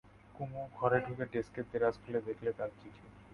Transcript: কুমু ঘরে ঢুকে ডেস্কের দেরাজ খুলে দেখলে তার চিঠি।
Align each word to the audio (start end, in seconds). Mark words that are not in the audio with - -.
কুমু 0.35 0.61
ঘরে 0.77 0.97
ঢুকে 1.05 1.25
ডেস্কের 1.33 1.65
দেরাজ 1.71 1.95
খুলে 2.01 2.19
দেখলে 2.27 2.51
তার 2.57 2.69
চিঠি। 2.79 3.05